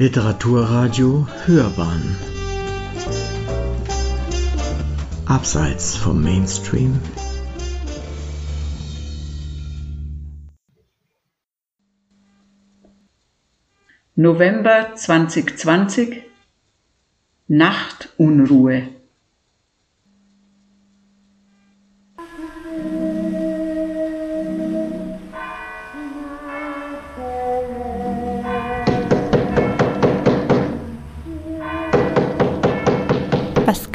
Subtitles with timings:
[0.00, 2.16] Literaturradio Hörbahn.
[5.26, 7.00] Abseits vom Mainstream.
[14.14, 16.22] November 2020
[17.48, 18.97] Nachtunruhe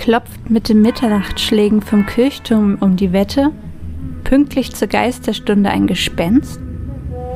[0.04, 3.52] klopft mit den Mitternachtsschlägen vom Kirchturm um die Wette?
[4.26, 6.60] Pünktlich zur Geisterstunde ein Gespenst?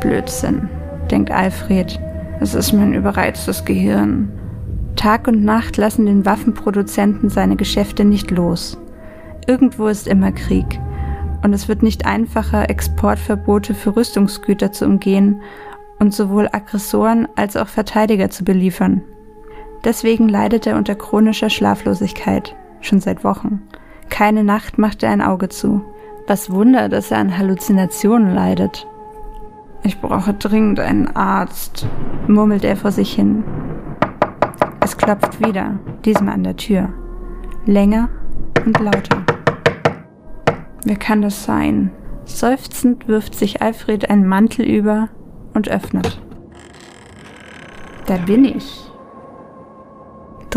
[0.02, 0.68] Blödsinn,
[1.10, 1.98] denkt Alfred.
[2.42, 4.30] Es ist mein überreiztes Gehirn.
[4.98, 8.78] Tag und Nacht lassen den Waffenproduzenten seine Geschäfte nicht los.
[9.48, 10.78] Irgendwo ist immer Krieg.
[11.44, 15.42] Und es wird nicht einfacher, Exportverbote für Rüstungsgüter zu umgehen
[16.00, 19.04] und sowohl Aggressoren als auch Verteidiger zu beliefern.
[19.88, 23.62] Deswegen leidet er unter chronischer Schlaflosigkeit, schon seit Wochen.
[24.10, 25.82] Keine Nacht macht er ein Auge zu.
[26.28, 28.86] Was Wunder, dass er an Halluzinationen leidet.
[29.84, 31.88] Ich brauche dringend einen Arzt,
[32.28, 33.46] murmelt er vor sich hin.
[34.82, 36.90] Es klopft wieder, diesmal an der Tür.
[37.66, 38.10] Länger
[38.66, 39.24] und lauter.
[40.84, 41.92] Wer kann das sein?
[42.26, 45.08] Seufzend wirft sich Alfred einen Mantel über
[45.54, 46.22] und öffnet.
[48.06, 48.87] Da bin ich.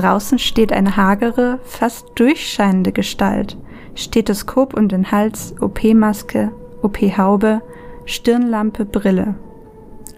[0.01, 3.59] Draußen steht eine hagere, fast durchscheinende Gestalt.
[3.95, 7.61] Stethoskop um den Hals, OP-Maske, OP-Haube,
[8.07, 9.34] Stirnlampe, Brille.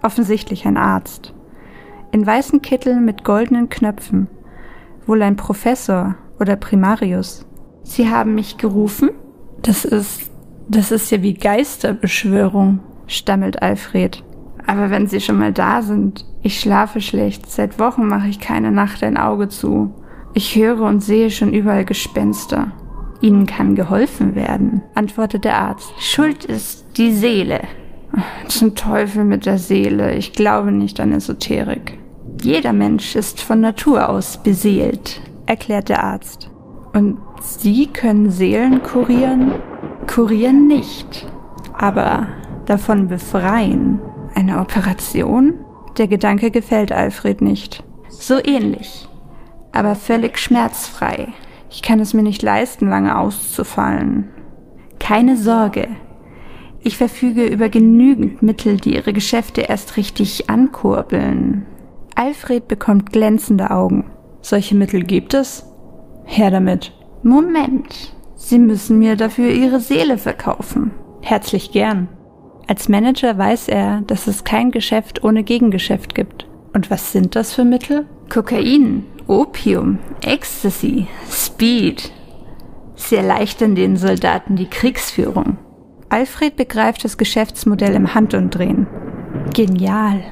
[0.02, 1.34] Offensichtlich ein Arzt.
[2.12, 4.28] In weißen Kitteln mit goldenen Knöpfen.
[5.06, 7.44] Wohl ein Professor oder Primarius.
[7.82, 9.10] Sie haben mich gerufen?
[9.62, 10.30] Das ist,
[10.68, 14.22] das ist ja wie Geisterbeschwörung, stammelt Alfred.
[14.66, 18.72] Aber wenn Sie schon mal da sind, ich schlafe schlecht, seit Wochen mache ich keine
[18.72, 19.94] Nacht ein Auge zu.
[20.34, 22.72] Ich höre und sehe schon überall Gespenster.
[23.20, 25.92] Ihnen kann geholfen werden, antwortet der Arzt.
[26.00, 27.60] Schuld ist die Seele.
[28.48, 31.98] Zum Teufel mit der Seele, ich glaube nicht an Esoterik.
[32.42, 36.50] Jeder Mensch ist von Natur aus beseelt, erklärt der Arzt.
[36.92, 39.52] Und Sie können Seelen kurieren?
[40.12, 41.26] Kurieren nicht,
[41.78, 42.26] aber
[42.66, 44.00] davon befreien.
[44.34, 45.54] Eine Operation?
[45.98, 47.84] Der Gedanke gefällt Alfred nicht.
[48.08, 49.08] So ähnlich,
[49.72, 51.28] aber völlig schmerzfrei.
[51.70, 54.30] Ich kann es mir nicht leisten, lange auszufallen.
[54.98, 55.88] Keine Sorge.
[56.82, 61.66] Ich verfüge über genügend Mittel, die ihre Geschäfte erst richtig ankurbeln.
[62.14, 64.10] Alfred bekommt glänzende Augen.
[64.40, 65.66] Solche Mittel gibt es?
[66.24, 66.92] Her damit.
[67.22, 68.14] Moment.
[68.34, 70.90] Sie müssen mir dafür Ihre Seele verkaufen.
[71.20, 72.08] Herzlich gern.
[72.66, 76.46] Als Manager weiß er, dass es kein Geschäft ohne Gegengeschäft gibt.
[76.72, 78.06] Und was sind das für Mittel?
[78.30, 82.12] Kokain, Opium, Ecstasy, Speed.
[82.94, 85.58] Sie erleichtern den Soldaten die Kriegsführung.
[86.08, 88.86] Alfred begreift das Geschäftsmodell im Handumdrehen.
[89.54, 90.22] Genial.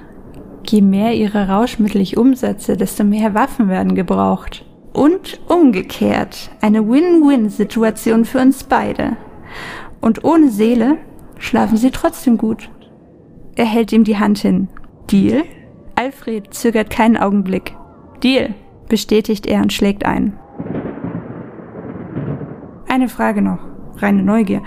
[0.66, 4.64] Je mehr ihre Rauschmittel ich umsetze, desto mehr Waffen werden gebraucht.
[4.92, 6.50] Und umgekehrt.
[6.60, 9.16] Eine Win-Win-Situation für uns beide.
[10.00, 10.98] Und ohne Seele
[11.40, 12.70] schlafen Sie trotzdem gut.
[13.56, 14.68] Er hält ihm die Hand hin.
[15.10, 15.42] Deal?
[15.96, 17.74] Alfred zögert keinen Augenblick.
[18.22, 18.54] Deal,
[18.88, 20.38] bestätigt er und schlägt ein.
[22.88, 23.58] Eine Frage noch,
[23.96, 24.62] reine Neugier.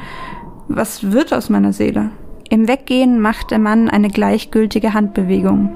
[0.67, 2.11] Was wird aus meiner Seele?
[2.49, 5.75] Im Weggehen macht der Mann eine gleichgültige Handbewegung.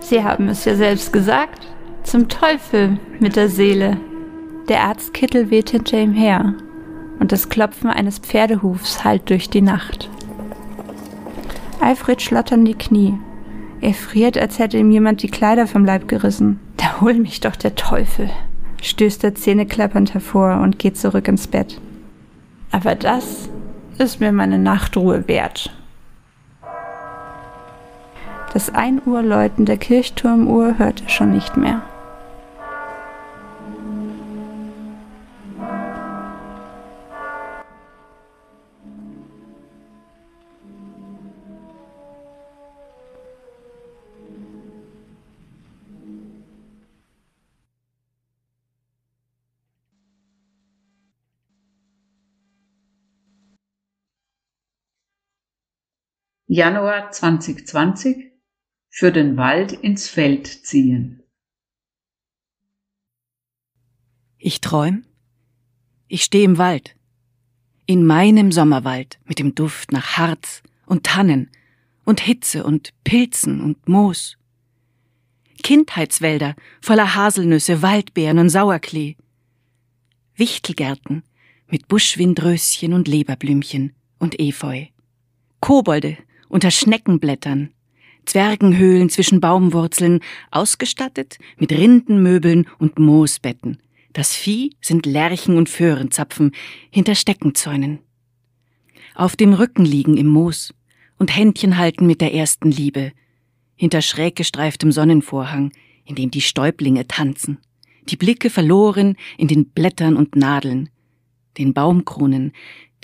[0.00, 1.66] Sie haben es ja selbst gesagt.
[2.02, 3.96] Zum Teufel mit der Seele.
[4.68, 6.54] Der Arztkittel weht hinter ihm her
[7.20, 10.10] und das Klopfen eines Pferdehufs hallt durch die Nacht.
[11.82, 13.18] Alfred schlottern die Knie.
[13.80, 16.60] Er friert, als hätte ihm jemand die Kleider vom Leib gerissen.
[16.76, 18.30] Da hol mich doch der Teufel,
[18.80, 21.80] stößt er zähneklappernd hervor und geht zurück ins Bett.
[22.70, 23.48] Aber das
[23.98, 25.76] ist mir meine Nachtruhe wert.
[28.52, 31.82] Das 1 Uhr Läuten der Kirchturmuhr hört er schon nicht mehr.
[56.54, 58.30] Januar 2020
[58.90, 61.22] für den Wald ins Feld ziehen.
[64.36, 65.06] Ich träum.
[66.08, 66.94] Ich stehe im Wald.
[67.86, 71.50] In meinem Sommerwald mit dem Duft nach Harz und Tannen
[72.04, 74.36] und Hitze und Pilzen und Moos.
[75.62, 79.16] Kindheitswälder voller Haselnüsse, Waldbeeren und Sauerklee.
[80.34, 81.22] Wichtelgärten
[81.68, 84.84] mit Buschwindröschen und Leberblümchen und Efeu.
[85.60, 86.18] Kobolde
[86.52, 87.70] unter Schneckenblättern,
[88.26, 90.20] Zwergenhöhlen zwischen Baumwurzeln,
[90.50, 93.78] ausgestattet mit Rindenmöbeln und Moosbetten.
[94.12, 96.52] Das Vieh sind Lerchen und Föhrenzapfen
[96.90, 98.00] hinter Steckenzäunen.
[99.14, 100.74] Auf dem Rücken liegen im Moos
[101.18, 103.12] und Händchen halten mit der ersten Liebe,
[103.74, 105.72] hinter schräg gestreiftem Sonnenvorhang,
[106.04, 107.58] in dem die Stäublinge tanzen,
[108.08, 110.90] die Blicke verloren in den Blättern und Nadeln,
[111.56, 112.52] den Baumkronen,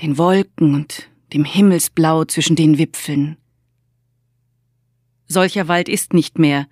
[0.02, 3.36] den Wolken und dem Himmelsblau zwischen den Wipfeln.
[5.26, 6.66] Solcher Wald ist nicht mehr,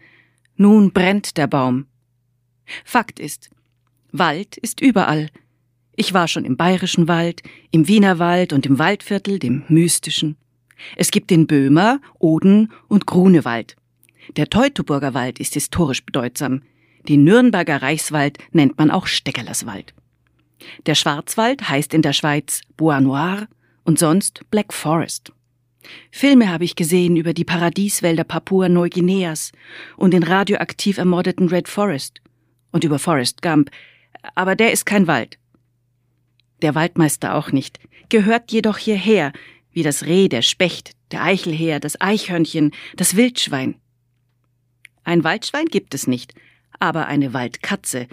[0.57, 1.87] nun brennt der Baum.
[2.85, 3.51] Fakt ist,
[4.13, 5.29] Wald ist überall.
[5.95, 10.37] Ich war schon im bayerischen Wald, im Wiener Wald und im Waldviertel, dem mystischen.
[10.97, 13.77] Es gibt den Böhmer, Oden und Grunewald.
[14.37, 16.63] Der Teutoburger Wald ist historisch bedeutsam.
[17.09, 19.95] Den Nürnberger Reichswald nennt man auch Steckerlerswald.
[20.87, 23.49] Der Schwarzwald heißt in der Schweiz Bois Noir
[23.87, 25.33] und sonst Black Forest.
[26.11, 29.53] Filme habe ich gesehen über die Paradieswälder Papua-Neuguineas
[29.97, 32.21] und den radioaktiv ermordeten Red Forest
[32.73, 33.71] und über Forest Gump,
[34.35, 35.39] aber der ist kein Wald.
[36.63, 37.79] Der Waldmeister auch nicht,
[38.09, 39.33] gehört jedoch hierher,
[39.71, 43.77] wie das Reh, der Specht, der Eichelheer, das Eichhörnchen, das Wildschwein.
[45.05, 46.35] Ein Waldschwein gibt es nicht,
[46.81, 48.09] aber eine Waldkatze,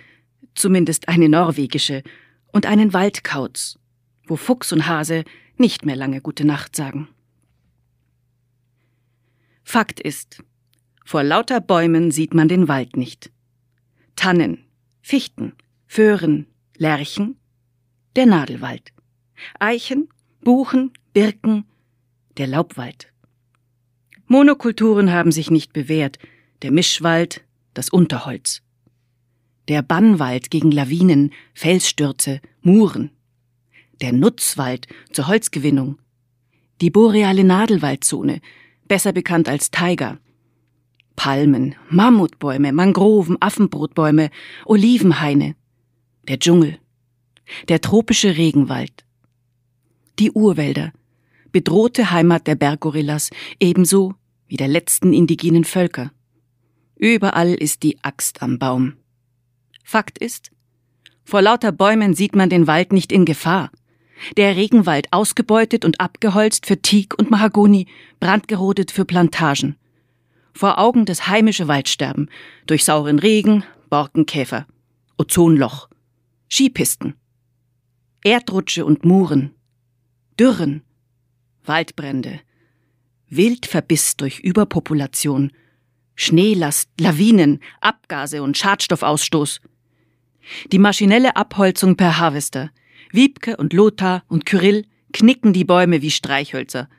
[0.53, 2.03] zumindest eine norwegische,
[2.51, 3.79] und einen Waldkauz,
[4.27, 5.23] wo Fuchs und Hase
[5.57, 7.07] nicht mehr lange gute Nacht sagen.
[9.63, 10.43] Fakt ist,
[11.05, 13.31] vor lauter Bäumen sieht man den Wald nicht.
[14.15, 14.65] Tannen,
[15.01, 15.53] Fichten,
[15.85, 16.47] Föhren,
[16.77, 17.37] Lärchen,
[18.15, 18.93] der Nadelwald.
[19.59, 20.09] Eichen,
[20.41, 21.65] Buchen, Birken,
[22.37, 23.11] der Laubwald.
[24.27, 26.19] Monokulturen haben sich nicht bewährt,
[26.61, 28.61] der Mischwald, das Unterholz.
[29.67, 33.11] Der Bannwald gegen Lawinen, Felsstürze, Muren.
[34.03, 35.97] Der Nutzwald zur Holzgewinnung.
[36.81, 38.41] Die boreale Nadelwaldzone,
[38.85, 40.19] besser bekannt als Tiger.
[41.15, 44.29] Palmen, Mammutbäume, Mangroven, Affenbrotbäume,
[44.65, 45.55] Olivenhaine.
[46.27, 46.79] Der Dschungel.
[47.69, 49.05] Der tropische Regenwald.
[50.19, 50.91] Die Urwälder.
[51.53, 53.29] Bedrohte Heimat der Berggorillas,
[53.61, 54.15] ebenso
[54.47, 56.11] wie der letzten indigenen Völker.
[56.97, 58.95] Überall ist die Axt am Baum.
[59.85, 60.51] Fakt ist,
[61.23, 63.71] vor lauter Bäumen sieht man den Wald nicht in Gefahr.
[64.37, 67.87] Der Regenwald ausgebeutet und abgeholzt für Teak und Mahagoni,
[68.19, 69.75] brandgerodet für Plantagen.
[70.53, 72.29] Vor Augen das heimische Waldsterben,
[72.67, 74.67] durch sauren Regen, Borkenkäfer,
[75.17, 75.89] Ozonloch,
[76.49, 77.15] Skipisten,
[78.23, 79.55] Erdrutsche und Muren,
[80.39, 80.83] Dürren,
[81.65, 82.39] Waldbrände,
[83.29, 85.51] Wildverbiss durch Überpopulation,
[86.15, 89.61] Schneelast, Lawinen, Abgase und Schadstoffausstoß.
[90.71, 92.69] Die maschinelle Abholzung per Harvester.
[93.13, 96.89] Wiebke und Lothar und Kyrill knicken die Bäume wie Streichhölzer.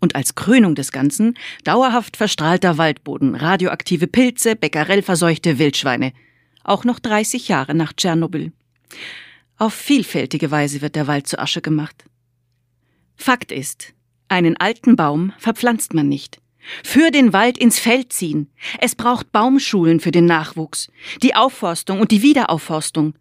[0.00, 6.12] Und als Krönung des Ganzen dauerhaft verstrahlter Waldboden, radioaktive Pilze, becquerelverseuchte Wildschweine.
[6.64, 8.52] Auch noch 30 Jahre nach Tschernobyl.
[9.58, 12.04] Auf vielfältige Weise wird der Wald zu Asche gemacht.
[13.14, 13.92] Fakt ist,
[14.28, 16.40] einen alten Baum verpflanzt man nicht.
[16.82, 18.50] Für den Wald ins Feld ziehen.
[18.80, 20.90] Es braucht Baumschulen für den Nachwuchs,
[21.22, 23.14] die Aufforstung und die Wiederaufforstung,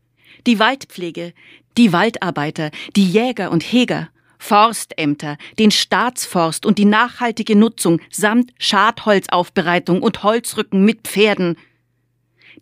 [0.47, 1.33] die Waldpflege,
[1.77, 10.01] die Waldarbeiter, die Jäger und Heger, Forstämter, den Staatsforst und die nachhaltige Nutzung samt Schadholzaufbereitung
[10.01, 11.57] und Holzrücken mit Pferden,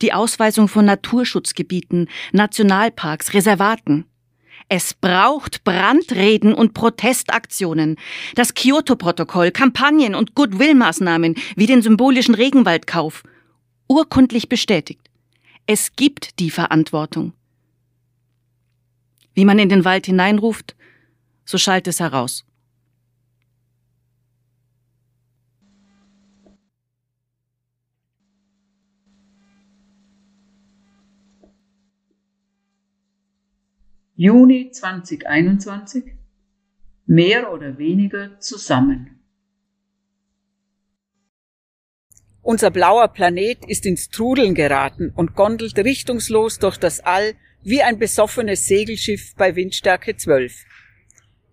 [0.01, 4.05] die Ausweisung von Naturschutzgebieten, Nationalparks, Reservaten,
[4.69, 7.95] es braucht Brandreden und Protestaktionen,
[8.35, 13.23] das Kyoto-Protokoll, Kampagnen und Goodwill-Maßnahmen wie den symbolischen Regenwaldkauf.
[13.87, 15.09] Urkundlich bestätigt.
[15.67, 17.31] Es gibt die Verantwortung.
[19.37, 20.75] Wie man in den Wald hineinruft,
[21.45, 22.43] so schallt es heraus.
[34.15, 36.03] Juni 2021
[37.05, 39.19] Mehr oder weniger zusammen.
[42.41, 47.99] Unser blauer Planet ist ins Trudeln geraten und gondelt richtungslos durch das All wie ein
[47.99, 50.65] besoffenes Segelschiff bei Windstärke 12.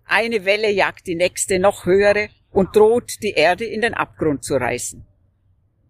[0.05, 4.55] Eine Welle jagt die nächste noch höhere und droht, die Erde in den Abgrund zu
[4.55, 5.05] reißen.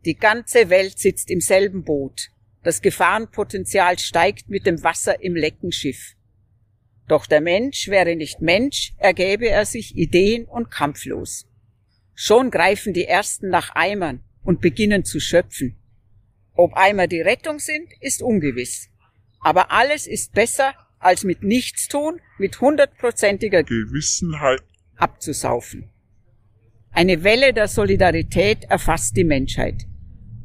[0.05, 2.31] Die ganze Welt sitzt im selben Boot.
[2.63, 6.15] Das Gefahrenpotenzial steigt mit dem Wasser im Leckenschiff.
[7.09, 11.47] Doch der Mensch wäre nicht Mensch, ergäbe er sich ideen- und kampflos.
[12.15, 15.77] Schon greifen die Ersten nach Eimern und beginnen zu schöpfen.
[16.55, 18.89] Ob Eimer die Rettung sind, ist ungewiss.
[19.45, 24.63] Aber alles ist besser, als mit Nichtstun mit hundertprozentiger Gewissenheit
[24.97, 25.91] abzusaufen.
[26.91, 29.85] Eine Welle der Solidarität erfasst die Menschheit.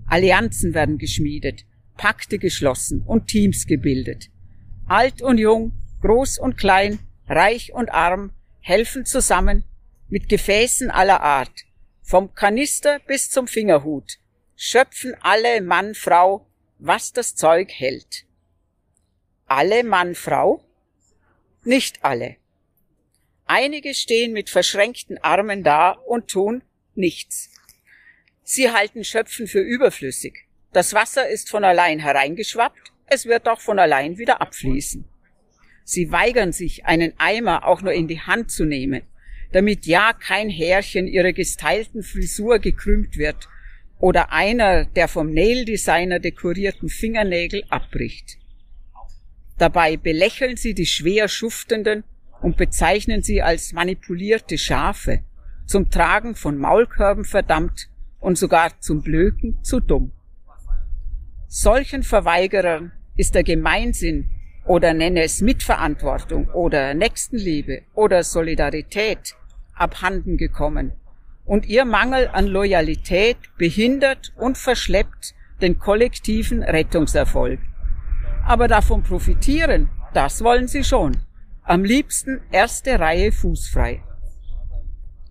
[0.05, 1.65] Allianzen werden geschmiedet,
[1.95, 4.29] Pakte geschlossen und Teams gebildet.
[4.85, 9.63] Alt und jung, groß und klein, reich und arm helfen zusammen
[10.09, 11.63] mit Gefäßen aller Art,
[12.01, 14.17] vom Kanister bis zum Fingerhut,
[14.57, 18.25] schöpfen alle Mann, Frau, was das Zeug hält.
[19.51, 20.63] Alle Mann, Frau?
[21.63, 22.35] Nicht alle.
[23.47, 26.61] Einige stehen mit verschränkten Armen da und tun
[26.93, 27.49] nichts.
[28.43, 30.45] Sie halten Schöpfen für überflüssig.
[30.71, 35.03] Das Wasser ist von allein hereingeschwappt, es wird auch von allein wieder abfließen.
[35.83, 39.01] Sie weigern sich, einen Eimer auch nur in die Hand zu nehmen,
[39.51, 43.49] damit ja kein Härchen ihrer gesteilten Frisur gekrümmt wird
[43.97, 48.38] oder einer der vom Nail-Designer dekorierten Fingernägel abbricht.
[49.59, 52.05] Dabei belächeln sie die schwer Schuftenden
[52.41, 55.19] und bezeichnen sie als manipulierte Schafe,
[55.65, 57.89] zum Tragen von Maulkörben verdammt
[58.19, 60.13] und sogar zum Blöken zu dumm.
[61.47, 64.29] Solchen Verweigerern ist der Gemeinsinn
[64.65, 69.35] oder nenne es Mitverantwortung oder Nächstenliebe oder Solidarität
[69.73, 70.93] abhanden gekommen
[71.43, 77.59] und ihr Mangel an Loyalität behindert und verschleppt den kollektiven Rettungserfolg.
[78.49, 81.17] Aber davon profitieren, das wollen sie schon.
[81.61, 84.01] Am liebsten erste Reihe fußfrei.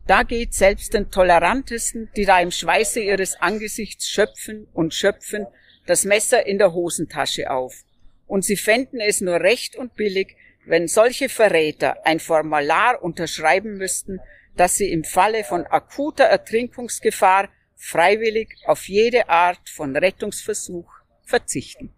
[0.06, 5.48] Da geht selbst den Tolerantesten, die da im Schweiße ihres Angesichts schöpfen und schöpfen,
[5.84, 7.82] das Messer in der Hosentasche auf.
[8.28, 14.20] Und sie fänden es nur recht und billig, wenn solche Verräter ein Formular unterschreiben müssten,
[14.56, 20.88] dass sie im Falle von akuter Ertrinkungsgefahr freiwillig auf jede Art von Rettungsversuch
[21.25, 21.98] verzichten.